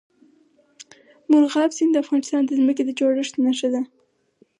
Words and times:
مورغاب 1.29 1.71
سیند 1.77 1.91
د 1.93 1.97
افغانستان 2.03 2.41
د 2.45 2.51
ځمکې 2.59 2.83
د 2.85 2.89
جوړښت 2.99 3.33
نښه 3.45 3.67
ده. 3.73 3.81